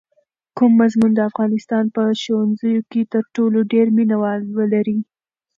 [0.57, 4.41] کوم مضمون د افغانستان په ښوونځیو کې تر ټولو ډېر مینه وال
[4.73, 4.97] لري؟